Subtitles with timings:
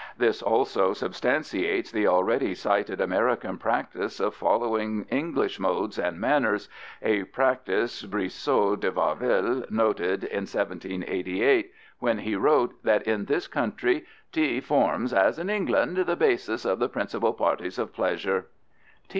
[0.17, 6.69] This also substantiates the already cited American practice of following English modes and manners,
[7.03, 14.03] a practice Brissot de Warville noted in 1788 when he wrote that in this country
[14.31, 18.45] "tea forms, as in England, the basis of the principal parties of pleasures."